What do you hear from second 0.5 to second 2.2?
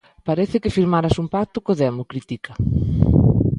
que firmaras un pacto co demo,